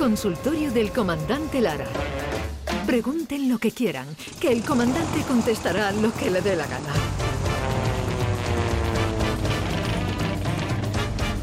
[0.00, 1.84] Consultorio del Comandante Lara.
[2.86, 4.06] Pregunten lo que quieran,
[4.40, 6.94] que el comandante contestará lo que le dé la gana.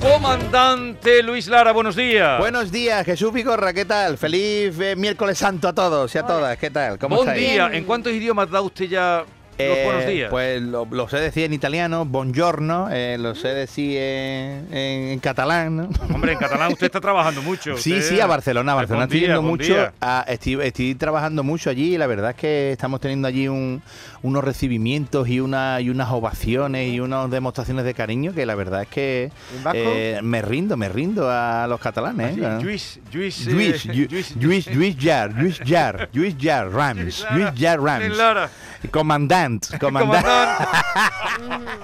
[0.02, 2.40] Comandante Luis Lara, buenos días.
[2.40, 4.18] Buenos días, Jesús Vigorra, ¿qué tal?
[4.18, 6.98] Feliz eh, miércoles santo a todos y a todas, ¿qué tal?
[6.98, 7.52] ¿Cómo Buen estáis?
[7.52, 7.70] día.
[7.72, 9.24] ¿En cuántos idiomas da usted ya
[9.60, 10.30] Eh, buenos días?
[10.30, 15.20] Pues lo, lo sé decir en italiano, buongiorno, eh, lo sé decir en, en- en
[15.20, 15.90] catalán, ¿no?
[16.14, 17.76] Hombre, en catalán usted está trabajando mucho.
[17.78, 18.74] Sí, usted- sí, a Barcelona.
[18.74, 19.92] A Barcelona estoy día, yendo buen mucho.
[20.00, 23.82] a- estoy, estoy trabajando mucho allí y la verdad es que estamos teniendo allí un-
[24.22, 28.84] unos recibimientos y, una, y unas ovaciones y unas demostraciones de cariño que la verdad
[28.84, 29.32] es que
[29.74, 32.36] eh, me rindo, me rindo a los catalanes.
[32.36, 32.58] Sí, ¿eh?
[32.62, 37.46] Luis, Luis, eh, Luis, Yu- Luis, Luis, Luis Jar, Luis Jar, Luis Jar Rams, Luis
[37.58, 38.50] Jar Luis Rams, Lara.
[39.48, 40.24] Comandant, comandant.
[40.24, 40.68] Comandante.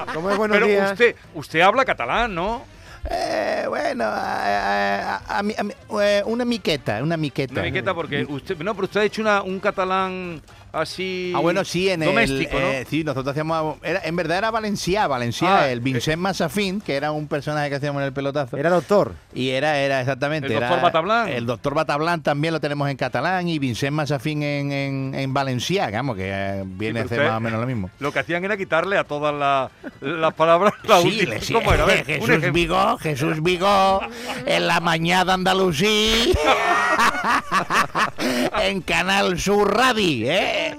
[0.14, 0.92] ¿Cómo es buenos Pero días?
[0.92, 2.64] usted, usted habla catalán, ¿no?
[3.10, 7.54] Eh, bueno, a, a- a a eh, una miqueta, una miqueta.
[7.54, 10.42] Una miqueta porque usted, no, pero usted ha hecho una, un catalán
[10.74, 11.32] así.
[11.36, 12.64] Ah, bueno, sí, en doméstico, el.
[12.64, 12.70] ¿no?
[12.72, 13.78] eh, sí, nosotros hacíamos.
[13.84, 17.76] Era, en verdad era Valencia, Valencia, Ah, el Vincent Massafín, que era un personaje que
[17.76, 18.58] hacíamos en el pelotazo.
[18.58, 19.14] Era doctor.
[19.34, 20.48] y era, era exactamente.
[20.48, 21.30] El era- doctor Batablán.
[21.30, 25.86] El doctor Batablán también lo tenemos en catalán y Vincent Massafín en, en, en Valencia,
[25.88, 27.90] digamos, que eh, viene a usted- más o menos lo mismo.
[28.00, 29.70] Lo que hacían era quitarle a todas la-
[30.02, 31.36] las palabras la Sí, última.
[31.42, 31.84] sí, ¿Cómo era?
[31.84, 32.52] A ver, un Jesús.
[32.52, 34.02] Vigó, Jesús Vigó,
[34.46, 36.34] en la mañana Andalusí,
[38.62, 40.76] en Canal Sur Radio, ¿eh?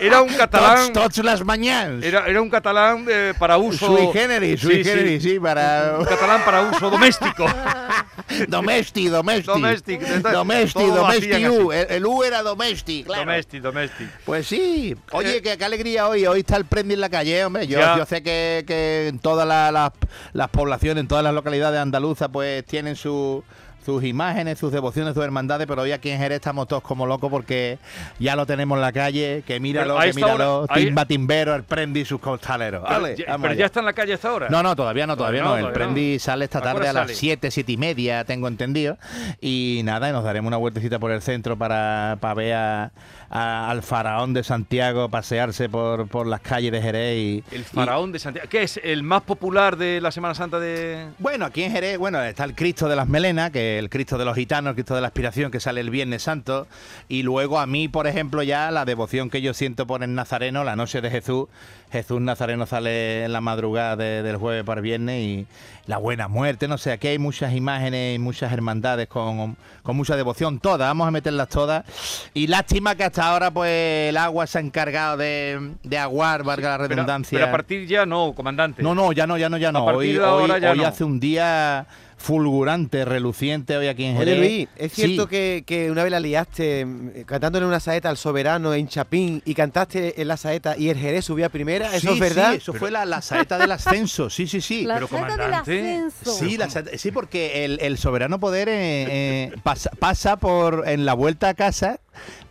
[0.00, 0.92] Era un catalán.
[0.92, 2.02] Tots, tots les mañanas.
[2.04, 3.86] Era, era un catalán eh, para uso.
[3.86, 5.96] Sui generis, sui Sí, generis, sí, para...
[5.98, 7.46] Un catalán para uso doméstico.
[8.48, 9.46] Domesti, domesti.
[9.46, 11.70] Domestic, Domesti, domesti U.
[11.72, 13.22] El, el U era domesti, claro.
[13.24, 14.08] Domestic, domestic.
[14.24, 14.96] Pues sí.
[15.12, 16.26] Oye, Eh, qué, qué alegría hoy.
[16.26, 17.66] Hoy está el Prendi en la calle, hombre.
[17.66, 19.92] Yo, yo sé que, que en todas la- las-
[20.32, 23.44] las poblaciones, en todas las localidades andaluzas, pues tienen su-
[23.84, 27.30] sus imágenes, sus devociones, sus hermandades, pero hoy aquí en Jerez estamos todos como locos
[27.30, 27.78] porque
[28.18, 31.54] ya lo tenemos en la calle, que míralo, que esta hora- míralo, ahí- timba timbero,
[31.54, 32.84] el Prendi y sus costaleros.
[32.88, 34.48] Pero, ya, pero está en la calle hasta ahora.
[34.50, 35.56] No, no, todavía no, todavía no.
[35.56, 35.72] El no.
[35.72, 37.14] Prendi sale esta ¿A qué hora tarde a las sale?
[37.14, 38.98] 7, 7 y media, tengo entendido.
[39.40, 42.92] Y nada, y nos daremos una vueltecita por el centro para, para ver a-
[43.30, 47.16] a- al faraón de Santiago pasearse por, por las calles de Jerez.
[47.18, 48.48] Y, El y- faraón de Santiago.
[48.48, 51.06] ¿Qué es el más popular de la Semana Santa de.?
[51.18, 54.24] bueno, aquí en Jerez, bueno, está el Cristo de las Melenas, que el Cristo de
[54.24, 56.66] los gitanos, el Cristo de la Aspiración, que sale el Viernes Santo.
[57.08, 60.64] Y luego a mí, por ejemplo, ya la devoción que yo siento por el Nazareno,
[60.64, 61.48] la noche de Jesús.
[61.90, 65.46] Jesús Nazareno sale en la madrugada de- del jueves para el viernes y
[65.86, 70.16] la buena muerte, no sé, aquí hay muchas imágenes y muchas hermandades con, con mucha
[70.16, 71.84] devoción, todas, vamos a meterlas todas.
[72.32, 76.70] Y lástima que hasta ahora pues el agua se ha encargado de, de aguar, valga
[76.70, 77.36] la redundancia.
[77.36, 78.82] Pero, a partir ya no, comandante.
[78.82, 79.84] No, no, ya no, ya no, ya no.
[79.84, 80.86] Hoy, ya hoy no.
[80.86, 81.86] hace un día
[82.22, 84.38] fulgurante, reluciente hoy aquí en Oye Jerez.
[84.38, 85.28] Luis, ¿es cierto Sí.
[85.28, 89.54] que, que una vez la liaste mm, cantándole una saeta al soberano en Chapín y
[89.54, 91.88] cantaste en la saeta y el Jerez subía primera?
[91.94, 92.52] ¿Eso Sí, es verdad?
[92.52, 94.84] Sí, eso fue la, la saeta del ascenso, sí, sí, sí.
[94.84, 96.32] La Pero, del comandante, ascenso.
[96.32, 98.72] Sí, la saeta- sí, porque el, el soberano poder eh,
[99.08, 101.98] eh, pasa, pasa por en la vuelta a casa,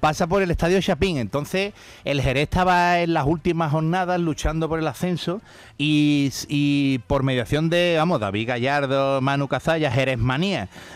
[0.01, 1.15] pasa por el estadio Chapín.
[1.17, 1.73] Entonces,
[2.03, 5.39] el Jerez estaba en las últimas jornadas luchando por el ascenso
[5.77, 9.89] y, y por mediación de, vamos, David Gallardo, Manu Cazalla,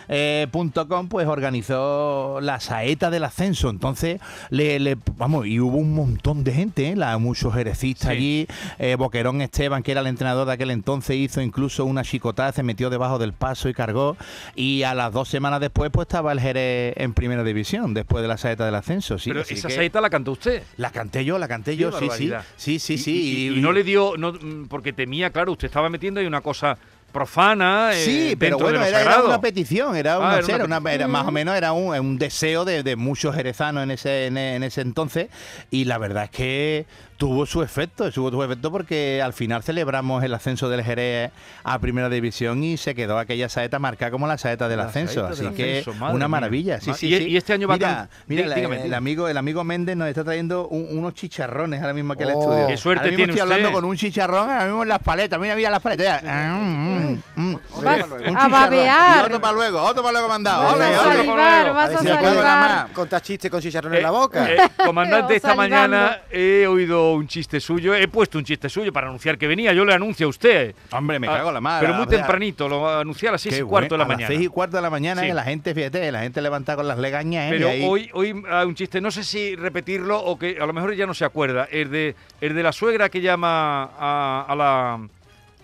[0.09, 3.69] jerezmanía.com, pues organizó la saeta del ascenso.
[3.69, 6.95] Entonces, le, le- vamos, y hubo un montón de gente, ¿eh?
[6.95, 8.15] La- muchos jerecistas Sí.
[8.17, 8.47] allí.
[8.79, 12.63] eh, Boquerón Esteban, que era el entrenador de aquel entonces, hizo incluso una chicotada, se
[12.63, 14.17] metió debajo del paso y cargó.
[14.55, 18.27] Y a las dos semanas después, pues estaba el Jerez en primera división, después de
[18.27, 18.94] la saeta del ascenso.
[19.01, 20.63] Sí, pero esa que- saeta la cantó usted.
[20.77, 22.31] La canté yo, la canté yo, sí, sí.
[22.57, 23.11] Sí, sí, Y- sí.
[23.53, 24.13] Y, y no le dio.
[24.17, 26.77] No, mm, porque temía, claro, usted estaba metiendo ahí una cosa
[27.11, 27.91] profana.
[27.93, 31.07] eh, Sí, pero bueno, era, una petición, era, Ah, una, era una era una- era
[31.07, 34.63] más o menos era un, un deseo de, de muchos jerezanos en ese, en, en
[34.63, 35.29] ese entonces
[35.71, 36.85] y la verdad es que
[37.17, 41.31] tuvo su efecto, tuvo su efecto porque al final celebramos el ascenso del Jerez
[41.63, 45.13] a Primera División y se quedó aquella saeta marcada como la saeta del La ascenso,
[45.21, 46.81] saeta así del que ascenso, una maravilla.
[46.81, 47.23] Sí, sí, y- sí.
[47.29, 49.63] y este año va a mira, can- mira, Dí- la- dígame, el, amigo el amigo
[49.63, 52.41] Méndez nos está trayendo un- unos chicharrones ahora mismo aquí al Oh.
[52.41, 52.67] estudio.
[52.67, 55.39] Qué suerte ahora mismo tiene estoy hablando con un chicharrón ahora mismo en las paletas.
[55.39, 56.23] Mira, mira las paletas.
[56.27, 57.59] Ah, mm, mm, mm.
[57.77, 58.51] Un a chicharrón.
[58.51, 59.17] babear.
[59.17, 60.63] Y otro para luego, otro para luego mandado.
[60.63, 62.83] Vas a salivar, vas ver a si me acuerdo nada salivar.
[62.87, 62.91] más.
[62.91, 64.51] Contas chistes con chicharrón Eh, en la boca.
[64.51, 69.07] eh, comandante, esta mañana he oído un chiste suyo, he puesto un chiste suyo para
[69.07, 70.75] anunciar que venía, yo le anuncio a usted.
[70.91, 71.87] Hombre, me Ah, cago en la madre.
[71.87, 74.21] Pero muy tempranito, lo va a las seis y cuarto de la A mañana.
[74.29, 75.27] las seis y cuarto de la mañana, Sí.
[75.27, 77.47] que la gente, fíjate, la gente levanta con las legañas.
[77.51, 77.55] ¿eh?
[77.57, 80.65] Pero Y ahí- hoy, hoy hay un chiste, no sé si repetirlo o que a
[80.65, 81.67] lo mejor ya no se acuerda.
[81.71, 85.07] El de, el de la suegra que llama a, a la,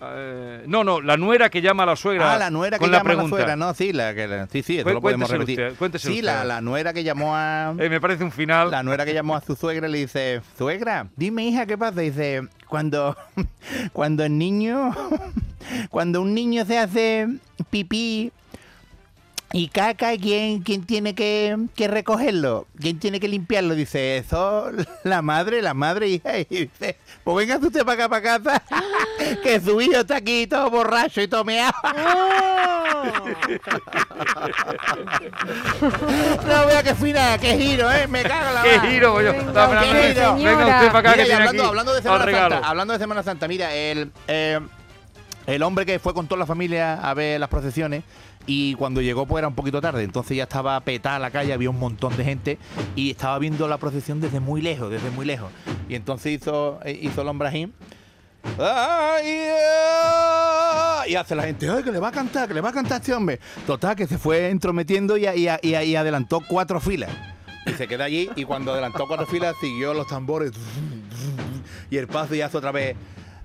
[0.04, 2.32] Eh, no, no, la nuera que llama a la suegra.
[2.34, 4.62] Ah, la nuera que la llama a la suegra, no, sí, la que la- sí,
[4.62, 5.60] sí, eso Cué- lo podemos repetir.
[5.60, 6.48] usted, cuénteselo sí, la, usted.
[6.48, 8.70] la nuera que llamó a Eh, me parece un final.
[8.70, 12.42] la nuera que llamó a su suegra le dice, "Suegra, dime hija, ¿qué pasa?" Dice,
[12.68, 13.16] "Cuando
[13.92, 14.90] cuando el niño
[15.90, 17.28] cuando un niño se hace
[17.70, 18.32] pipí
[19.52, 22.66] y caca, ¿quién, quién tiene que, que recogerlo?
[22.80, 23.74] ¿Quién tiene que limpiarlo?
[23.74, 24.70] Dice, eso,
[25.04, 26.38] la madre, la madre, hija.
[26.50, 28.62] Y dice, pues venga usted para acá, para casa,
[29.42, 31.72] que su hijo está aquí todo borracho y todo meado.
[36.46, 38.06] no vea qué fina, qué giro, ¿eh?
[38.06, 38.88] Me cago en la ¡Qué mar.
[38.88, 39.32] giro, coño!
[39.32, 40.34] Venga, qué giro.
[40.36, 42.24] Venga usted para acá Mira, que tiene hablando, aquí hablando de Semana.
[42.24, 44.60] Santa, hablando de Semana Santa, mira, el, eh,
[45.46, 48.04] el hombre que fue con toda la familia a ver las procesiones
[48.46, 51.70] y cuando llegó pues era un poquito tarde, entonces ya estaba petada la calle, había
[51.70, 52.58] un montón de gente
[52.96, 55.50] y estaba viendo la procesión desde muy lejos, desde muy lejos.
[55.88, 57.72] Y entonces hizo, eh, hizo el.
[58.58, 59.46] ¡Ay,
[59.78, 61.04] ah!
[61.06, 63.00] Y hace la gente, ¡ay, que le va a cantar, que le va a cantar
[63.00, 63.38] este hombre!
[63.66, 67.10] Total, que se fue entrometiendo y, y- y- adelantó cuatro filas.
[67.66, 70.50] Y se queda allí y cuando adelantó cuatro filas siguió los tambores.
[71.90, 72.96] Y el paso y hace otra vez.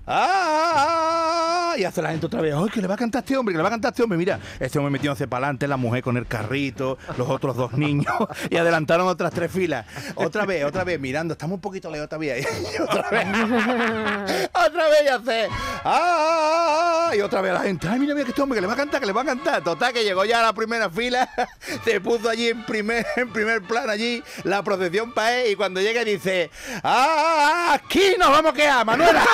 [0.06, 1.44] ¡Ah!
[1.76, 3.58] Y hace la gente otra vez, ¡ay, que le va a cantar este hombre, que
[3.58, 4.18] le va a cantar este hombre!
[4.18, 8.14] Mira, este hombre metiéndose para adelante, la mujer con el carrito, los otros dos niños,
[8.50, 9.86] y adelantaron otras tres filas.
[10.14, 12.36] Otra vez, otra vez, mirando, estamos un poquito lejos todavía.
[12.68, 13.26] Y otra vez,
[14.52, 15.48] otra vez y hace,
[15.84, 17.12] ¡ah!
[17.16, 18.76] Y otra vez la gente, ¡ay, mira, mira que este hombre, que le va a
[18.76, 19.62] cantar, que le va a cantar!
[19.62, 21.28] Total, que llegó ya a la primera fila,
[21.84, 25.80] se puso allí en primer, en primer plano, allí, la procesión para él, y cuando
[25.80, 26.50] llega dice,
[26.82, 27.72] ¡ah!
[27.74, 29.24] Aquí nos vamos a quedar, Manuela.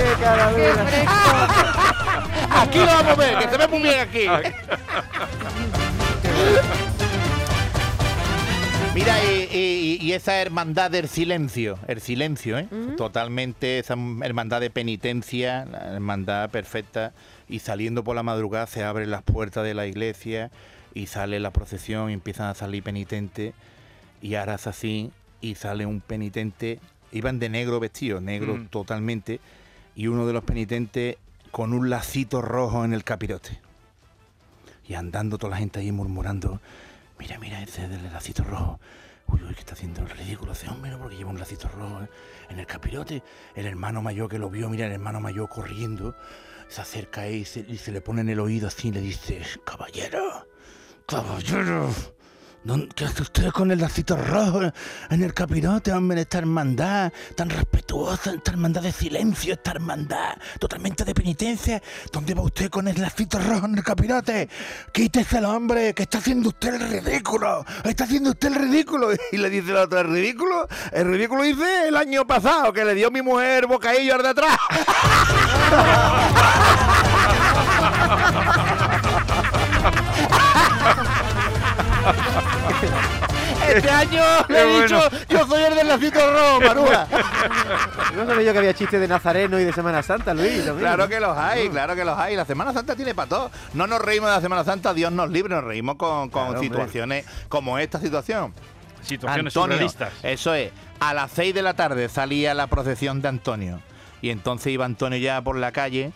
[0.00, 0.86] ¡Qué ¡Qué calavera!
[0.86, 1.12] fresco!
[2.56, 4.24] Aquí lo vamos a ver, que se ve muy bien aquí.
[8.94, 12.66] Mira, y, y- y esa hermandad del silencio, el silencio, ¿eh?
[12.96, 17.12] Totalmente esa hermandad de penitencia, la hermandad perfecta,
[17.48, 20.50] y saliendo por la madrugada se abren las puertas de la iglesia
[20.94, 23.52] y sale la procesión y empiezan a salir penitentes,
[24.22, 26.80] y ahora es así, y sale un penitente,
[27.12, 28.66] iban de negro vestidos, negro Mm.
[28.68, 29.40] totalmente,
[30.00, 31.16] y uno de los penitentes
[31.50, 33.60] con un lacito rojo en el capirote.
[34.88, 36.58] Y andando toda la gente ahí murmurando,
[37.18, 38.80] mira, mira ese del lacito rojo.
[39.26, 40.98] Uy, uy, que está haciendo el ridículo ese hombre, ¿no?
[41.00, 42.08] Porque lleva un lacito rojo
[42.48, 43.22] en el capirote.
[43.54, 46.16] El hermano mayor que lo vio, mira, el hermano mayor corriendo,
[46.68, 49.42] se acerca y se, y se le pone en el oído así y le dice,
[49.66, 50.48] caballero,
[51.04, 51.90] caballero.
[52.64, 54.60] ¿Dónde- ¿Qué hace usted con el lacito rojo
[55.10, 56.20] en el capirote, hombre?
[56.22, 61.82] Esta hermandad tan respetuosa, esta hermandad de silencio, esta hermandad totalmente de penitencia.
[62.12, 64.48] ¿Dónde va usted con el lacito rojo en el capirote?
[64.92, 67.64] Quíteselo, hombre, que está haciendo usted el ridículo.
[67.84, 69.08] Está haciendo usted el ridículo.
[69.32, 70.68] Y le dice el otro, ¿el ridículo?
[70.92, 74.58] El ridículo hice el año pasado, que le dio mi mujer bocadillo al de atrás.
[83.80, 85.18] Este año le he dicho, bueno.
[85.28, 87.06] yo soy el del lacito rojo, Marúa.
[88.14, 90.56] No sabía yo que había chistes de Nazareno y de Semana Santa, Luis.
[90.64, 90.78] también.
[90.78, 92.34] Claro que los hay, claro que los hay.
[92.36, 93.50] La Semana Santa tiene para todo.
[93.72, 96.48] No nos reímos de la Semana Santa, Dios nos libre, nos reímos con, con Claro,
[96.60, 96.68] hombre.
[96.68, 98.52] situaciones como esta situación.
[99.02, 100.12] Situaciones Antonio, surrealistas.
[100.22, 100.72] eso es.
[100.98, 103.80] A las 6 de la tarde salía la procesión de Antonio.
[104.20, 106.12] Y entonces iba Antonio ya por la calle,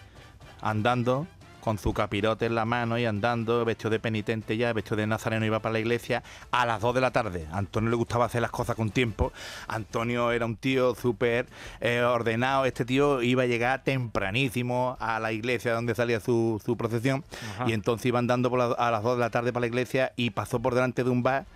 [0.60, 1.26] andando,
[1.64, 5.46] con su capirote en la mano y andando, vestido de penitente ya, vestido de nazareno,
[5.46, 7.46] iba para la iglesia a las 2 de la tarde.
[7.50, 9.32] A Antonio le gustaba hacer las cosas con tiempo.
[9.66, 11.46] Antonio era un tío súper
[11.80, 12.66] eh, ordenado.
[12.66, 17.24] Este tío iba a llegar tempranísimo a la iglesia donde salía su, su procesión.
[17.54, 17.64] Ajá.
[17.68, 20.12] Y entonces iba andando por la- a las 2 de la tarde para la iglesia
[20.16, 21.46] y pasó por delante de un bar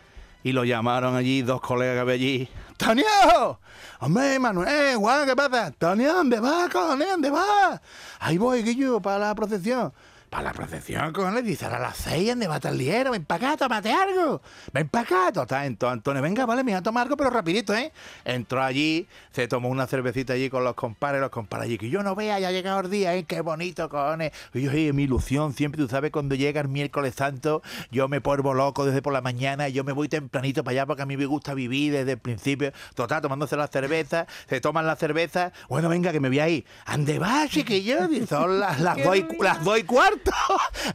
[0.42, 2.49] y lo llamaron allí, dos colegas que había allí.
[2.71, 3.59] ¡Antonio!
[4.00, 5.66] Hombre, Manuel, guau, ¿qué pasa?
[5.66, 7.09] Antonio, ¿dónde vas, cojones?
[7.09, 7.80] ¿Dónde vas?
[8.21, 9.92] Ahí voy, Guillo, para la procesión.
[10.30, 13.12] Para la procesión, cojones, dice, a las seis, ¿dónde va el liero?
[13.12, 14.42] Ven para acá, tómate algo.
[14.75, 15.32] Ven para acá.
[15.32, 17.92] Total, entonces Antonio, venga, vale, me voy a tomar algo, pero rapidito, ¿eh?
[18.26, 22.02] Entró allí, se tomó una cervecita allí con los compadres, los compadres allí, que yo
[22.02, 23.25] no vea, ya ha llegado el día, ¿eh?
[23.25, 24.32] Qué bonito, cojones.
[24.52, 28.18] Y yo, "Oye, mi ilusión, siempre, tú sabes, cuando llega el miércoles santo, yo me
[28.18, 31.06] vuelvo loco desde por la mañana, y yo me voy tempranito para allá porque a
[31.06, 32.73] mí me gusta vivir desde el principio.
[32.94, 35.52] Total, tomándose la cerveza, se toman la cerveza.
[35.70, 36.66] Bueno, venga, que me voy ahí.
[36.85, 38.00] ¿Ande va, chiquillo?
[38.28, 40.18] Son las, las, dos y, cu- las dos y cuarto.
[40.19, 40.33] Cuarto.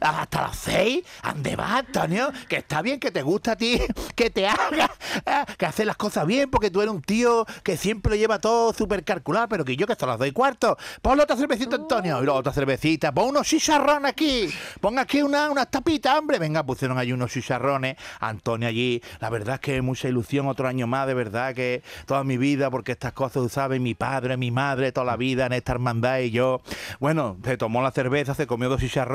[0.00, 1.04] Hasta las seis.
[1.22, 2.32] ¿Dónde vas, Antonio?
[2.48, 3.80] Que está bien que te gusta a ti,
[4.14, 4.90] que te haga,
[5.26, 8.38] eh, que haces las cosas bien, porque tú eres un tío que siempre lo lleva
[8.38, 10.76] todo súper calculado, pero que yo que son las dos y cuarto.
[11.02, 12.20] Ponle otra cervecita, Antonio.
[12.20, 13.12] Y luego otra cervecita.
[13.12, 14.48] Pon unos chicharrones aquí.
[14.80, 16.38] Pon aquí una, unas tapitas, hombre.
[16.38, 17.96] Venga, pusieron allí unos chicharrones.
[18.20, 19.02] Antonio allí.
[19.20, 22.70] La verdad es que mucha ilusión otro año más, de verdad que toda mi vida,
[22.70, 26.20] porque estas cosas, tú sabes, mi padre, mi madre, toda la vida en esta hermandad
[26.20, 26.62] y yo.
[27.00, 29.13] Bueno, se tomó la cerveza, se comió dos chicharrones.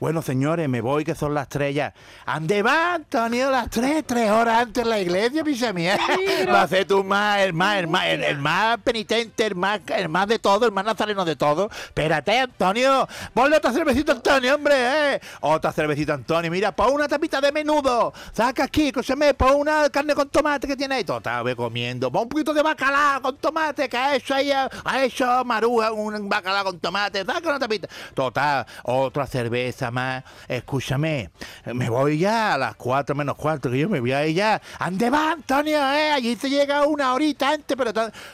[0.00, 1.92] Bueno, señores, me voy, que son las tres ya.
[2.24, 3.50] ¿Ande va, Antonio?
[3.50, 5.98] Las tres, tres horas antes en la iglesia, pisa mía.
[6.48, 9.80] Va a ser tú más, el más, el más, el, el más penitente, el más,
[9.88, 11.70] el más de todo, el más nazareno de todo.
[11.70, 13.06] Espérate, Antonio.
[13.34, 15.20] Ponle otra cervecita, Antonio, hombre, eh.
[15.40, 16.50] Otra cervecita, Antonio.
[16.50, 18.14] Mira, pon una tapita de menudo.
[18.32, 21.04] Saca aquí, escúchame, pon una carne con tomate que tiene ahí.
[21.04, 22.10] Total, voy comiendo.
[22.10, 26.28] Pon un poquito de bacalao con tomate, que ha hecho ahí, ha hecho Maruja un
[26.28, 27.24] bacalao con tomate.
[27.24, 27.88] Saca una tapita.
[28.14, 30.22] Total, otra cerveza más.
[30.46, 31.30] Escúchame,
[31.74, 34.62] me voy ya a las cuatro menos cuarto, que yo me voy a ir ya.
[34.78, 35.76] ¿Ande va, Antonio?
[35.76, 36.12] Eh?
[36.12, 37.90] Allí se llega una horita antes, pero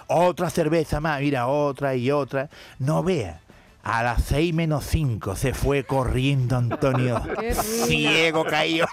[0.09, 2.51] otra cerveza más, mira, otra y otra.
[2.79, 3.41] No vea.
[3.93, 7.21] A las seis menos cinco se fue corriendo Antonio.
[7.87, 8.87] Ciego caído.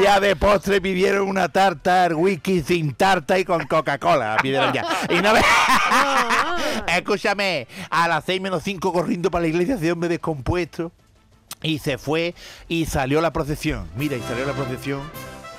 [0.00, 4.36] Ya de postre pidieron una tarta, whisky sin tarta y con Coca-Cola.
[4.40, 4.84] Pidieron ya.
[5.10, 5.42] Y no ve-
[6.96, 10.92] Escúchame, a las seis menos cinco corriendo para la iglesia ese hombre descompuesto.
[11.62, 12.36] Y se fue
[12.68, 13.88] y salió la procesión.
[13.96, 15.00] Mira, y salió la procesión.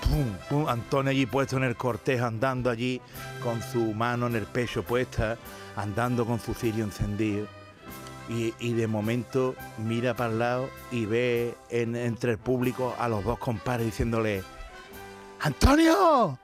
[0.10, 3.02] Pum, pum, Antonio allí puesto en el cortejo, andando allí
[3.44, 5.38] con su mano en el pecho puesta,
[5.82, 7.48] andando con su cirio encendido.
[8.30, 13.08] Y, y de momento mira para el lado y ve en- entre el público a
[13.08, 14.44] los dos compadres diciéndole,
[15.42, 16.38] ¡Antonio!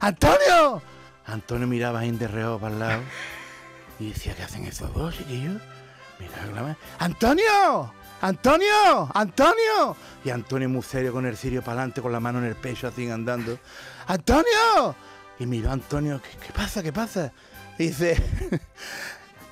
[0.00, 0.80] ¡Antonio!
[1.26, 3.02] Antonio miraba ahí de reojo para el lado
[3.98, 5.60] y decía, ¿qué hacen esos dos, chiquillos?
[6.18, 7.92] Mira, ¡Antonio!
[8.22, 9.10] ¡Antonio!
[9.12, 9.96] ¡Antonio!
[10.24, 12.86] Y Antonio muy serio con el cirio para adelante, con la mano en el pecho,
[12.88, 13.58] así andando.
[14.06, 14.94] ¡Antonio!
[15.38, 16.82] Y miró a Antonio, ¿qué, qué pasa?
[16.82, 17.32] ¿Qué pasa?
[17.78, 18.16] Dice,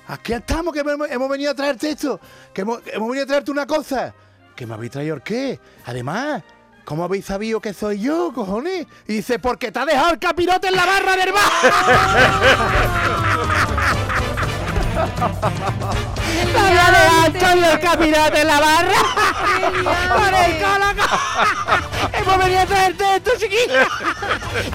[0.07, 2.19] aquí estamos, que hemos, hemos venido a traerte esto,
[2.53, 4.13] que hemos, hemos venido a traerte una cosa.
[4.55, 5.59] ¿Que me habéis traído el qué?
[5.85, 6.41] Además,
[6.85, 8.87] ¿cómo habéis sabido que soy yo, cojones?
[9.07, 11.51] Y dice, porque te ha dejado el capirote en la barra del bar.
[17.25, 18.99] Antonio el capirote en la barra.
[20.15, 20.93] Con el cola.
[22.67, 23.87] Traerte esto, chiquilla.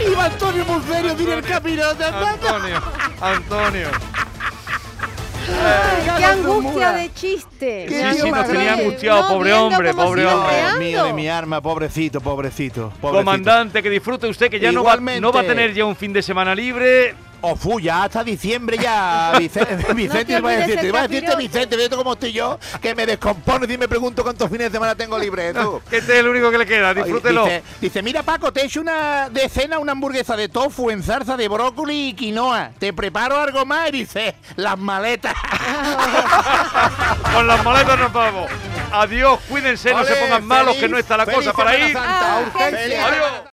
[0.13, 2.05] Iba Antonio muy serio, tiene el capirote.
[2.05, 2.83] Antonio,
[3.21, 3.89] Antonio.
[6.17, 7.87] ¡Qué angustia de chiste!
[7.89, 10.79] Qué Sí, sí, nos tenía angustiado, No, pobre hombre, pobre hombre.
[10.79, 12.93] mío de mi arma, pobrecito, pobrecito.
[13.01, 13.19] pobrecito.
[13.25, 15.21] Comandante, que disfrute usted, que ya no va, Igualmente.
[15.21, 17.15] no va a tener ya un fin de semana libre.
[17.43, 19.33] O fu, ya hasta diciembre ya.
[19.39, 21.37] Vicente, Vicente iba a decirte, iba a decirte.
[21.37, 24.95] Vicente, fíjate cómo estoy yo, que me descompono y me pregunto cuántos fines de semana
[24.95, 25.53] tengo libre.
[25.55, 25.81] tú.
[25.91, 27.45] Este es el único que le queda, disfrútelo.
[27.45, 31.03] Dice, dice, mira Paco, te he hecho una de cena una hamburguesa de tofu en
[31.03, 32.71] salsa de brócoli y quinoa.
[32.79, 35.35] Te preparo algo más y dice, las maletas.
[37.35, 38.51] Con las maletas nos vamos.
[38.93, 41.97] Adiós, cuídense, no se pongan malos, feliz- que no está la cosa para ir.
[41.97, 43.07] Ah, urgencia.
[43.07, 43.31] Adiós.